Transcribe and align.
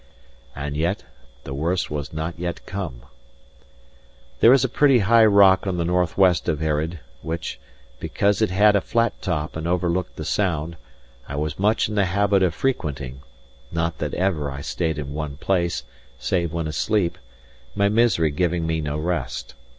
And 0.55 0.75
yet 0.75 1.03
the 1.43 1.53
worst 1.53 1.91
was 1.91 2.11
not 2.11 2.39
yet 2.39 2.65
come. 2.65 3.03
There 4.39 4.51
is 4.51 4.63
a 4.63 4.67
pretty 4.67 4.97
high 4.97 5.25
rock 5.27 5.67
on 5.67 5.77
the 5.77 5.85
northwest 5.85 6.49
of 6.49 6.59
Earraid, 6.59 6.99
which 7.21 7.59
(because 7.99 8.41
it 8.41 8.49
had 8.49 8.75
a 8.75 8.81
flat 8.81 9.21
top 9.21 9.55
and 9.55 9.67
overlooked 9.67 10.15
the 10.15 10.25
Sound) 10.25 10.75
I 11.29 11.35
was 11.35 11.59
much 11.59 11.87
in 11.87 11.93
the 11.93 12.05
habit 12.05 12.41
of 12.41 12.55
frequenting; 12.55 13.21
not 13.71 13.99
that 13.99 14.15
ever 14.15 14.49
I 14.49 14.61
stayed 14.61 14.97
in 14.97 15.13
one 15.13 15.37
place, 15.37 15.83
save 16.17 16.51
when 16.51 16.65
asleep, 16.67 17.19
my 17.75 17.87
misery 17.87 18.31
giving 18.31 18.65
me 18.65 18.81
no 18.81 18.97
rest. 18.97 19.53